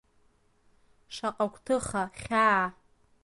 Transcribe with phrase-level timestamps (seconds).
[1.15, 2.65] Шаҟа гәҭыха, хьаа…